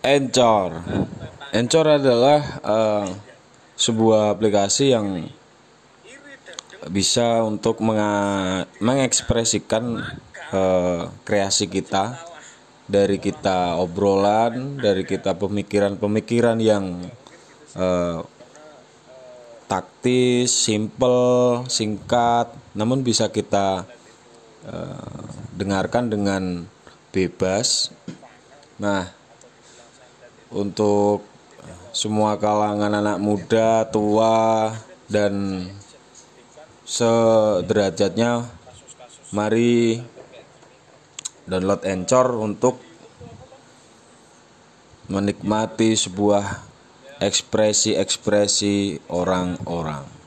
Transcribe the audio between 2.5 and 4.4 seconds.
uh, sebuah